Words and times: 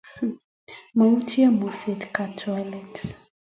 Mautye 0.97 1.45
moset 1.59 2.01
katwalet. 2.15 2.95